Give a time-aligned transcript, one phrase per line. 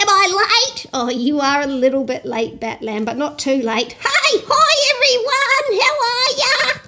[0.23, 0.85] I late?
[0.93, 3.93] Oh, you are a little bit late, Batlam, but not too late.
[3.93, 6.81] Hey, hi everyone, how are ya?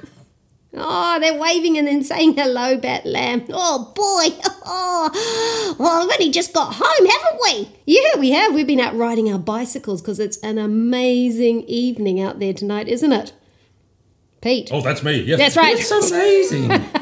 [0.76, 3.50] Oh, they're waving and then saying hello, Batlam.
[3.52, 7.70] Oh boy, oh, well, we've only just got home, haven't we?
[7.86, 8.54] Yeah, we have.
[8.54, 13.12] We've been out riding our bicycles because it's an amazing evening out there tonight, isn't
[13.12, 13.34] it?
[14.42, 14.70] Pete.
[14.72, 15.22] Oh, that's me.
[15.22, 15.40] Yes.
[15.40, 15.76] That's right.
[15.80, 16.70] It's amazing.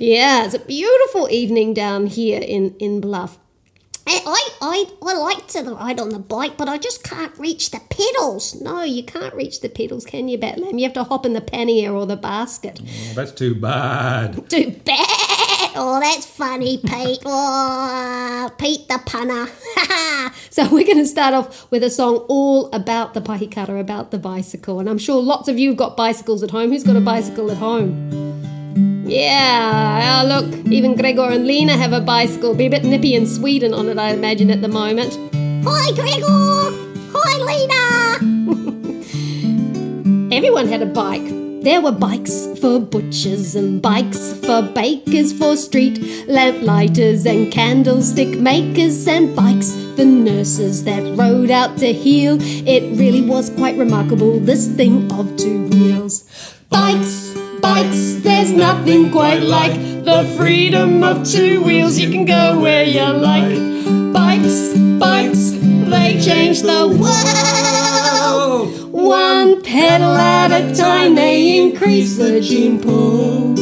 [0.00, 3.38] Yeah, it's a beautiful evening down here in, in Bluff.
[4.14, 4.20] I,
[4.60, 7.80] I, I, I like to ride on the bike, but I just can't reach the
[7.88, 8.60] pedals.
[8.60, 10.78] No, you can't reach the pedals, can you, Batlam?
[10.78, 12.80] You have to hop in the pannier or the basket.
[12.82, 14.50] Oh, that's too bad.
[14.50, 15.70] Too bad.
[15.74, 17.20] Oh, that's funny, Pete.
[17.24, 19.48] Oh, Pete the punner.
[20.50, 24.18] so we're going to start off with a song all about the pahikara, about the
[24.18, 24.78] bicycle.
[24.78, 26.70] And I'm sure lots of you have got bicycles at home.
[26.70, 27.04] Who's got a mm.
[27.06, 28.21] bicycle at home?
[29.04, 32.54] Yeah, oh, look, even Gregor and Lena have a bicycle.
[32.54, 35.18] Be a bit nippy in Sweden on it, I imagine, at the moment.
[35.66, 36.70] Hi, Gregor!
[37.14, 38.18] Hi, Lena!
[40.34, 41.42] Everyone had a bike.
[41.62, 49.06] There were bikes for butchers and bikes for bakers, for street lamplighters and candlestick makers,
[49.06, 52.38] and bikes for nurses that rode out to heal.
[52.40, 56.24] It really was quite remarkable, this thing of two wheels.
[56.68, 59.72] Bikes, bikes, there's nothing quite like
[60.04, 61.96] the freedom of two wheels.
[61.98, 63.56] You can go where you like.
[64.12, 65.52] Bikes, bikes,
[65.88, 68.92] they change the world.
[68.92, 73.52] One pedal at a time, they increase the gene pool.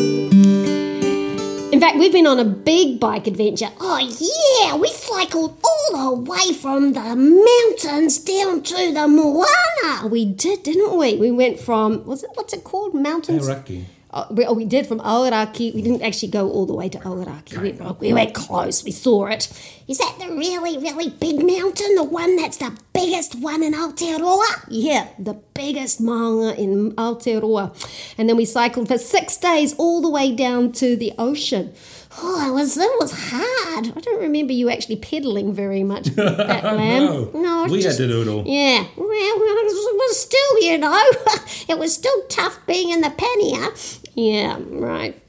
[1.73, 3.71] In fact, we've been on a big bike adventure.
[3.81, 10.09] Oh, yeah, we cycled all the way from the mountains down to the Moana.
[10.09, 11.17] We did, didn't we?
[11.17, 12.95] We went from, was it, what's it called?
[12.95, 13.49] Mountains?
[13.49, 13.85] Aoraki.
[14.13, 15.73] Oh, we, oh, we did from Aoraki.
[15.73, 17.59] We didn't actually go all the way to Aoraki.
[18.01, 18.83] We, we went close.
[18.83, 19.49] We saw it.
[19.87, 21.95] Is that the really, really big mountain?
[21.95, 24.67] The one that's the biggest one in Aotearoa?
[24.69, 28.15] Yeah, the biggest maunga in Aotearoa.
[28.19, 31.73] And then we cycled for six days all the way down to the ocean.
[32.19, 33.93] Oh, it was it was hard.
[33.97, 37.31] I don't remember you actually pedaling very much, that lamb.
[37.35, 38.43] No, it's we just- had to do it all.
[38.47, 41.01] yeah, well, it was still, you know,
[41.69, 43.69] it was still tough being in the pannier.
[44.15, 45.21] Yeah, right.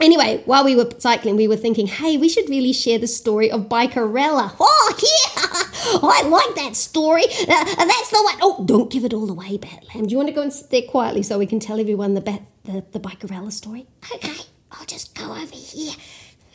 [0.00, 3.50] Anyway, while we were cycling, we were thinking, hey, we should really share the story
[3.50, 4.54] of Bikerella.
[4.60, 7.24] Oh, yeah, I like that story.
[7.24, 8.36] Uh, that's the one.
[8.42, 10.04] Oh, don't give it all away, Batlam.
[10.04, 12.20] Do you want to go and sit there quietly so we can tell everyone the
[12.20, 13.86] bat, the, the Bikerella story?
[14.14, 14.36] Okay,
[14.78, 15.94] I'll just go over here.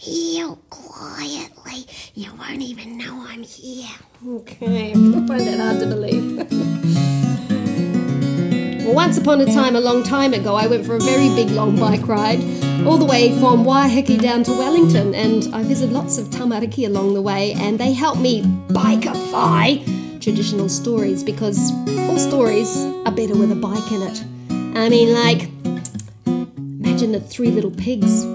[0.07, 1.85] Real quietly.
[2.13, 3.89] You won't even know I'm here.
[4.25, 6.49] Okay, I find that hard to believe.
[8.83, 11.49] Well, once upon a time, a long time ago, I went for a very big
[11.51, 12.41] long bike ride,
[12.85, 17.13] all the way from Waiheke down to Wellington, and I visited lots of tamariki along
[17.13, 23.53] the way, and they helped me bikeify traditional stories because all stories are better with
[23.53, 24.21] a bike in it.
[24.77, 25.49] I mean, like,
[27.03, 28.25] imagine the three little pigs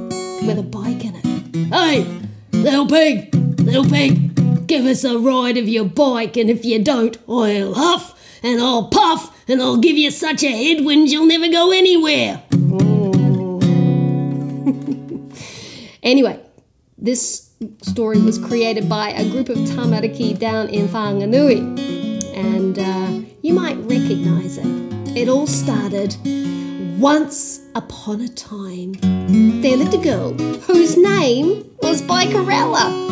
[0.46, 1.24] with a bike in it.
[1.72, 2.06] Hey,
[2.52, 7.16] little pig, little pig, give us a ride of your bike, and if you don't,
[7.26, 11.72] I'll huff and I'll puff and I'll give you such a headwind you'll never go
[11.72, 12.42] anywhere.
[16.02, 16.38] anyway,
[16.98, 17.50] this
[17.82, 23.78] story was created by a group of tamariki down in Whanganui, and uh, you might
[23.78, 24.66] recognize it.
[25.16, 26.16] It all started
[26.98, 28.92] once upon a time.
[29.60, 33.06] There lived a girl whose name was Bikerella.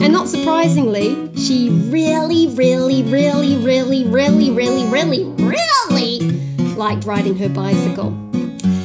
[0.00, 6.20] And not surprisingly, she really, really, really, really, really, really, really, really
[6.76, 8.10] liked riding her bicycle.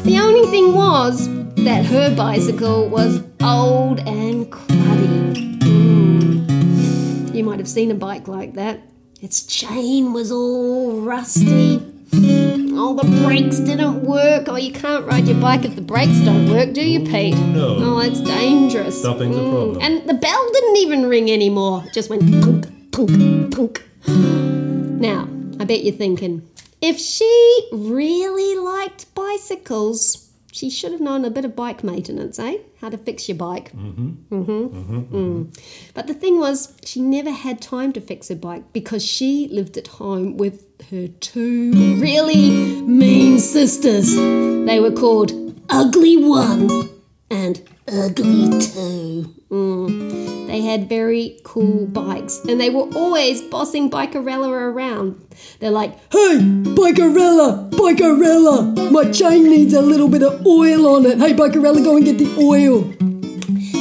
[0.04, 5.60] The only thing was that her bicycle was old and cruddy.
[5.62, 7.36] Mm.
[7.36, 8.81] You might have seen a bike like that.
[9.19, 11.93] Its chain was all rusty.
[12.15, 14.45] Oh, the brakes didn't work.
[14.48, 17.36] Oh, you can't ride your bike if the brakes don't work, do you, Pete?
[17.36, 17.77] no.
[17.80, 19.00] Oh, it's dangerous.
[19.00, 19.80] Stopping's a problem.
[19.81, 21.83] And the bell didn't even ring anymore.
[21.88, 23.83] It just went punk, punk, punk.
[24.07, 25.27] Now,
[25.60, 26.48] I bet you're thinking,
[26.81, 30.19] if she really liked bicycles,
[30.54, 32.57] She should have known a bit of bike maintenance, eh?
[32.80, 33.71] How to fix your bike.
[33.74, 34.10] Mm-hmm.
[34.36, 35.15] Mm-hmm.
[35.15, 35.60] Mm.
[35.95, 39.77] But the thing was, she never had time to fix her bike because she lived
[39.77, 44.15] at home with her two really mean sisters.
[44.15, 45.31] They were called
[45.69, 46.89] Ugly One
[47.30, 49.33] and Ugly Two.
[49.50, 50.47] Mm.
[50.47, 55.19] They had very cool bikes and they were always bossing Bikerella around.
[55.59, 61.19] They're like, Hey, Bikerella, Bikerella, my chain needs a little bit of oil on it.
[61.19, 62.83] Hey, Bikerella, go and get the oil.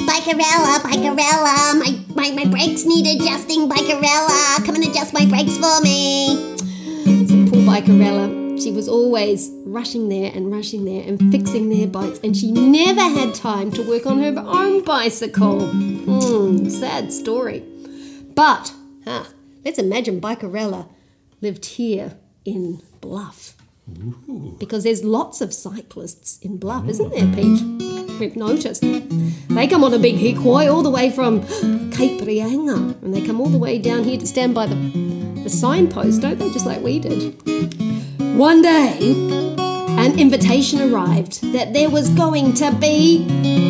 [0.07, 3.69] Bikerella, Bikerella, my, my, my brakes need adjusting.
[3.69, 6.52] Bikerella, come and adjust my brakes for me.
[7.53, 12.19] So poor Bikerella, she was always rushing there and rushing there and fixing their bikes,
[12.25, 15.67] and she never had time to work on her own bicycle.
[15.67, 17.63] Hmm, sad story.
[18.35, 18.73] But,
[19.05, 19.25] huh,
[19.67, 20.89] let's imagine Bikerella
[21.43, 22.17] lived here
[22.47, 23.55] in Bluff.
[24.59, 28.19] Because there's lots of cyclists in Bluff, isn't there, Pete?
[28.19, 28.83] We've noticed.
[28.83, 31.43] They come on a big hikoi all the way from
[31.91, 34.75] Cape Reinga, and they come all the way down here to stand by the,
[35.43, 36.51] the signpost, don't they?
[36.51, 37.35] Just like we did.
[38.37, 38.99] One day,
[39.99, 43.27] an invitation arrived that there was going to be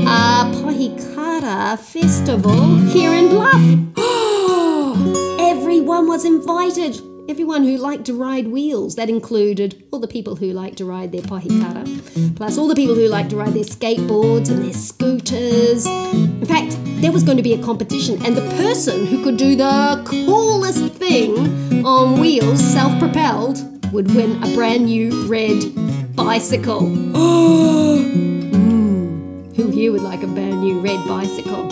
[0.06, 3.62] a Pahikara festival here in Bluff.
[5.40, 7.11] Everyone was invited.
[7.28, 8.96] Everyone who liked to ride wheels.
[8.96, 12.96] That included all the people who liked to ride their pahikara, plus all the people
[12.96, 15.86] who liked to ride their skateboards and their scooters.
[15.86, 19.54] In fact, there was going to be a competition, and the person who could do
[19.54, 23.58] the coolest thing on wheels, self propelled,
[23.92, 25.62] would win a brand new red
[26.16, 26.80] bicycle.
[28.52, 29.56] Mm.
[29.56, 31.68] Who here would like a brand new red bicycle?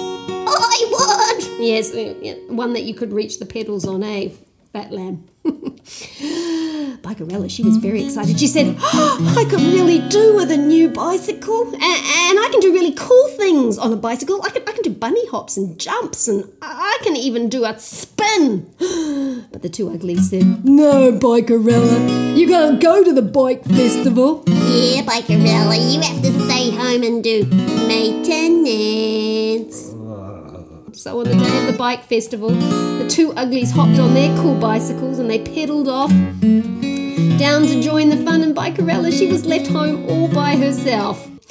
[0.48, 1.60] I would.
[1.60, 2.14] Yes, uh,
[2.48, 4.30] one that you could reach the pedals on, eh?
[4.72, 5.24] Fat lamb.
[7.02, 8.38] Bikerella, she was very excited.
[8.38, 12.60] She said, "Oh, I could really do with a new bicycle, and, and I can
[12.60, 14.40] do really cool things on a bicycle.
[14.44, 17.76] I can, I can do bunny hops and jumps, and I can even do a
[17.78, 18.70] spin.
[19.50, 24.44] But the two uglies said, No, Bikerella, you can't go to the bike festival.
[24.46, 27.44] Yeah, Bikerella, you have to stay home and do
[27.88, 29.89] maintenance.
[31.00, 34.54] So on the day of the bike festival, the two uglies hopped on their cool
[34.54, 36.10] bicycles and they pedalled off
[37.38, 38.42] down to join the fun.
[38.42, 41.26] And Bikerella, she was left home all by herself.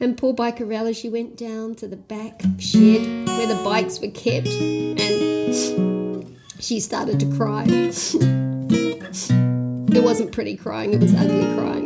[0.00, 4.48] And poor Bikerella, she went down to the back shed where the bikes were kept
[4.48, 6.26] and
[6.58, 7.64] she started to cry.
[9.94, 11.83] It wasn't pretty crying, it was ugly crying.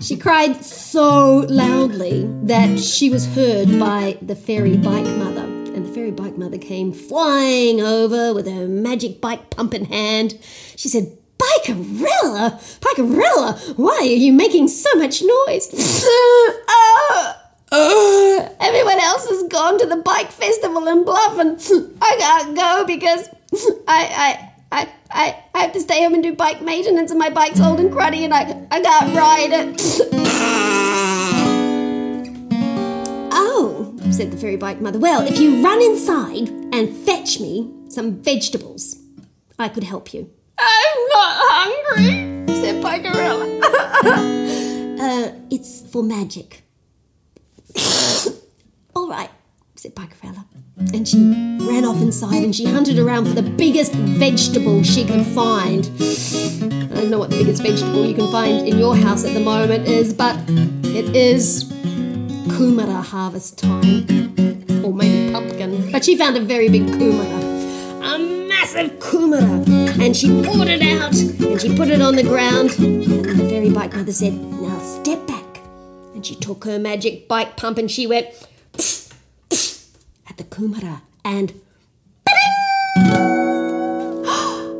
[0.00, 5.42] She cried so loudly that she was heard by the fairy bike mother.
[5.42, 10.38] And the fairy bike mother came flying over with her magic bike pump in hand.
[10.76, 15.68] She said, Bikerella, Bikerella, why are you making so much noise?
[17.72, 21.56] Uh, everyone else has gone to the bike festival in Bluff and
[22.02, 23.28] I can't go because
[23.86, 27.30] I, I, I, I, I have to stay home and do bike maintenance and my
[27.30, 29.80] bike's old and cruddy and I, I can't ride it.
[33.32, 34.98] oh, said the fairy bike mother.
[34.98, 38.96] Well, if you run inside and fetch me some vegetables,
[39.58, 40.30] I could help you.
[40.58, 43.62] I'm not hungry, said Bikerella.
[45.00, 46.62] uh, it's for magic.
[48.94, 49.30] All right,
[49.80, 50.44] said Bikerella.
[50.92, 51.16] And she
[51.66, 55.86] ran off inside and she hunted around for the biggest vegetable she could find.
[56.92, 59.40] I don't know what the biggest vegetable you can find in your house at the
[59.40, 60.36] moment is, but
[60.84, 61.64] it is
[62.52, 64.06] kumara harvest time.
[64.84, 65.90] Or maybe pumpkin.
[65.90, 67.40] But she found a very big kumara.
[68.02, 69.66] A massive kumara.
[69.98, 72.72] And she pulled it out and she put it on the ground.
[72.78, 75.62] And the fairy bike mother said, Now step back.
[76.14, 78.26] And she took her magic bike pump and she went
[80.40, 81.50] the kumara and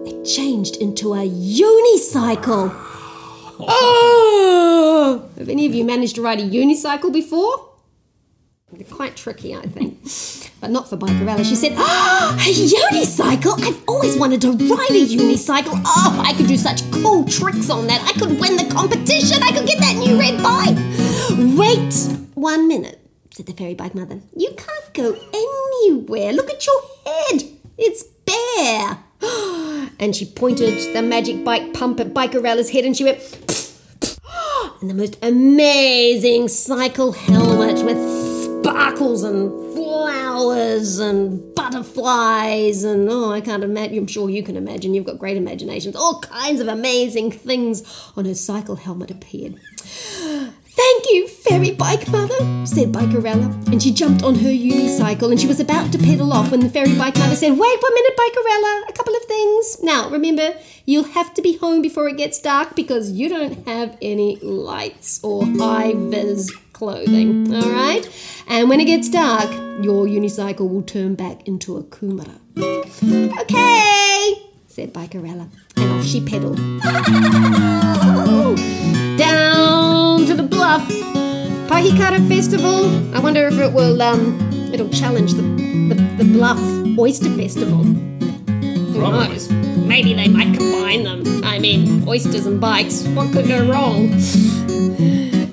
[0.09, 2.73] it changed into a unicycle.
[3.63, 5.29] Oh!
[5.37, 7.69] Have any of you managed to ride a unicycle before?
[8.73, 9.99] They're quite tricky, I think.
[10.63, 11.45] But not for Bikerella.
[11.45, 12.43] She said, oh, a
[12.95, 13.63] unicycle?
[13.63, 15.79] I've always wanted to ride a unicycle.
[15.85, 18.01] Oh, I could do such cool tricks on that.
[18.09, 19.43] I could win the competition.
[19.43, 20.79] I could get that new red bike.
[21.59, 21.93] Wait
[22.35, 23.00] one minute,
[23.41, 24.21] said the fairy bike mother.
[24.37, 26.33] You can't go anywhere.
[26.33, 27.43] Look at your head.
[27.79, 28.99] It's bare.
[29.99, 33.19] And she pointed the magic bike pump at Bikerella's head and she went,
[34.81, 37.99] and the most amazing cycle helmet with
[38.63, 43.99] sparkles and flowers and butterflies and oh, I can't imagine.
[43.99, 44.95] I'm sure you can imagine.
[44.95, 45.97] You've got great imaginations.
[45.97, 47.83] All kinds of amazing things
[48.17, 49.61] on her cycle helmet appeared.
[50.81, 53.49] Thank you, fairy bike mother, said Bikerella.
[53.73, 56.69] And she jumped on her unicycle and she was about to pedal off when the
[56.69, 59.83] fairy bike mother said, Wait one minute, Bikerella, a couple of things.
[59.83, 60.55] Now, remember,
[60.87, 65.19] you'll have to be home before it gets dark because you don't have any lights
[65.25, 68.09] or high vis clothing, all right?
[68.47, 69.51] And when it gets dark,
[69.83, 72.39] your unicycle will turn back into a kumara.
[73.41, 74.35] Okay,
[74.69, 75.49] said Bikerella.
[75.77, 76.59] And off she pedaled.
[79.19, 81.10] Down to the bluff.
[81.71, 83.15] Pahikara Festival.
[83.15, 84.21] I wonder if it will um
[84.75, 86.59] it'll challenge the the, the bluff
[86.99, 87.85] oyster festival.
[87.85, 89.29] Who Probably.
[89.29, 89.51] knows?
[89.51, 91.45] Maybe they might combine them.
[91.45, 93.07] I mean, oysters and bikes.
[93.09, 94.09] What could go wrong?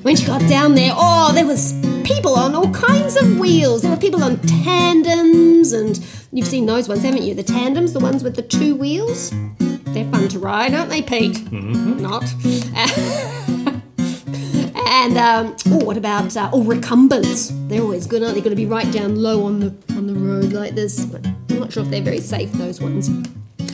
[0.02, 3.84] When she got down there, oh, there was people on all kinds of wheels.
[3.84, 6.00] There were people on tandems, and
[6.32, 7.36] you've seen those ones, haven't you?
[7.36, 9.32] The tandems, the ones with the two wheels.
[9.60, 11.52] They're fun to ride, aren't they, Pete?
[11.52, 12.24] Not.
[14.88, 17.52] and um, oh, what about uh, oh recumbents?
[17.68, 18.42] They're always good, aren't they?
[18.42, 21.04] Got to be right down low on the on the road like this.
[21.14, 22.52] I'm not sure if they're very safe.
[22.54, 23.10] Those ones.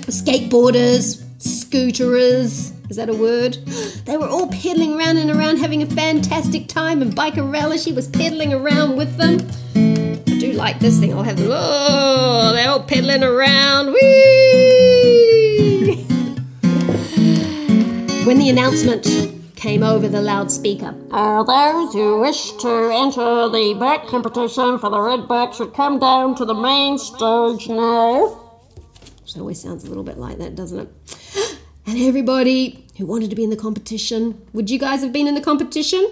[0.05, 2.71] Skateboarders, scooterers.
[2.89, 3.57] Is that a word?
[4.05, 7.01] They were all pedaling around and around, having a fantastic time.
[7.01, 9.39] And Bikerella, she was pedaling around with them.
[9.75, 11.13] I do like this thing.
[11.13, 11.47] I'll have them.
[11.49, 13.93] Oh, they're all pedaling around.
[13.93, 16.03] Whee!
[18.25, 19.05] when the announcement
[19.63, 20.93] came over the loudspeaker.
[21.09, 25.99] Uh, those who wish to enter the back competition for the red back should come
[25.99, 28.27] down to the main stage now.
[29.21, 30.89] Which always sounds a little bit like that, doesn't it?
[31.85, 34.41] And everybody who wanted to be in the competition.
[34.53, 36.09] Would you guys have been in the competition?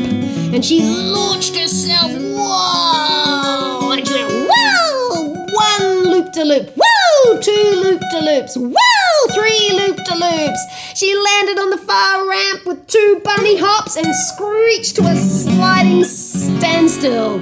[0.53, 2.11] and she launched herself.
[2.11, 3.91] Whoa!
[3.91, 5.45] And she went, whoa!
[5.53, 6.69] One loop de loop.
[6.75, 7.39] Whoa!
[7.41, 8.55] Two loop de loops.
[8.55, 9.33] Whoa!
[9.33, 10.59] Three loop de loops.
[10.95, 16.03] She landed on the far ramp with two bunny hops and screeched to a sliding
[16.03, 17.39] standstill.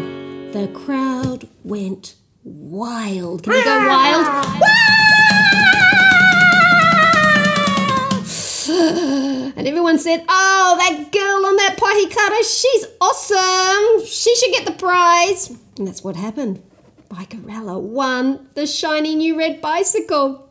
[0.51, 3.43] The crowd went wild.
[3.43, 4.25] Can we go wild?
[4.25, 4.96] Ah!
[9.57, 14.05] And everyone said, Oh, that girl on that pahikara, she's awesome.
[14.05, 15.49] She should get the prize.
[15.77, 16.61] And that's what happened.
[17.09, 20.49] Bikerella won the shiny new red bicycle.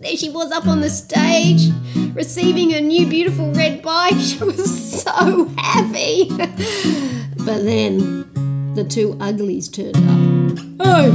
[0.00, 1.70] There she was up on the stage,
[2.14, 4.14] receiving her new beautiful red bike.
[4.18, 6.28] She was so happy.
[7.38, 10.84] but then the two uglies turned up.
[10.84, 11.10] Hey,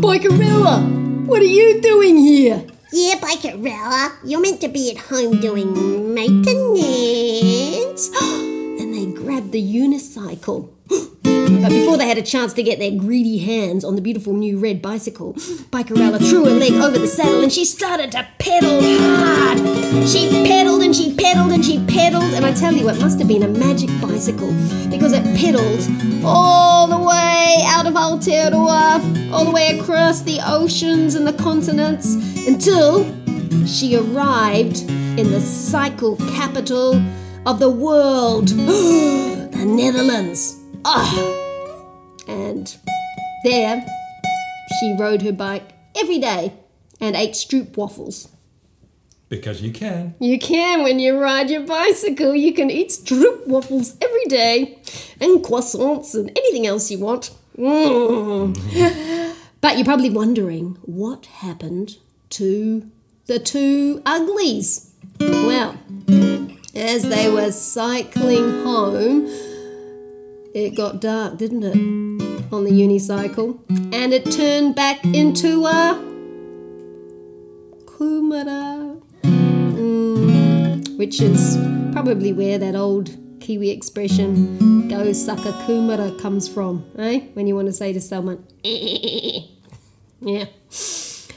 [0.00, 2.64] Bikerella, what are you doing here?
[2.92, 8.10] Yeah, Bikerella, you're meant to be at home doing maintenance.
[8.20, 10.70] and they grabbed the unicycle.
[11.22, 14.58] But before they had a chance to get their greedy hands on the beautiful new
[14.58, 15.34] red bicycle,
[15.70, 19.58] Bikerella threw her leg over the saddle and she started to pedal hard.
[20.08, 23.28] She pedaled and she pedaled and she pedaled, and I tell you, it must have
[23.28, 24.52] been a magic bicycle
[24.88, 25.80] because it pedaled
[26.24, 27.09] all the way
[27.66, 32.14] out of Aotearoa, all the way across the oceans and the continents
[32.46, 33.04] until
[33.66, 37.02] she arrived in the cycle capital
[37.46, 40.58] of the world, the Netherlands.
[40.84, 41.12] Ah!
[42.26, 42.74] And
[43.44, 43.84] there
[44.78, 46.52] she rode her bike every day
[47.00, 48.29] and ate stroop waffles.
[49.30, 50.16] Because you can.
[50.18, 52.34] You can when you ride your bicycle.
[52.34, 54.78] You can eat stroop waffles every day
[55.20, 57.30] and croissants and anything else you want.
[57.56, 59.36] Mm.
[59.60, 61.96] but you're probably wondering what happened
[62.30, 62.90] to
[63.26, 64.92] the two uglies.
[65.20, 65.78] Well,
[66.74, 69.26] as they were cycling home,
[70.52, 71.76] it got dark, didn't it?
[72.52, 73.60] On the unicycle.
[73.94, 75.94] And it turned back into a
[77.84, 78.79] kumara.
[81.00, 81.56] Which is
[81.92, 87.20] probably where that old Kiwi expression, go suck a kumara, comes from, eh?
[87.32, 90.44] When you want to say to someone, yeah.